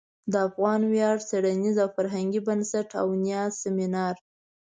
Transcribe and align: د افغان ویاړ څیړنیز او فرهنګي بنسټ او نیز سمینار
د 0.31 0.33
افغان 0.47 0.81
ویاړ 0.91 1.15
څیړنیز 1.29 1.75
او 1.83 1.89
فرهنګي 1.95 2.41
بنسټ 2.47 2.89
او 3.01 3.07
نیز 3.25 3.51
سمینار 3.63 4.15